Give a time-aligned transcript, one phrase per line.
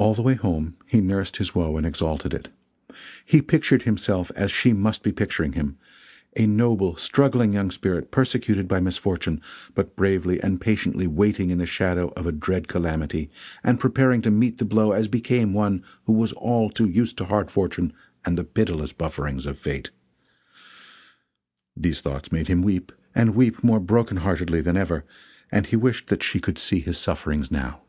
[0.00, 2.50] All the way home he nursed his woe and exalted it.
[3.26, 5.76] He pictured himself as she must be picturing him:
[6.36, 9.40] a noble, struggling young spirit persecuted by misfortune,
[9.74, 13.28] but bravely and patiently waiting in the shadow of a dread calamity
[13.64, 17.24] and preparing to meet the blow as became one who was all too used to
[17.24, 17.92] hard fortune
[18.24, 19.90] and the pitiless buffetings of fate.
[21.76, 25.04] These thoughts made him weep, and weep more broken heartedly than ever;
[25.50, 27.82] and he wished that she could see his sufferings now.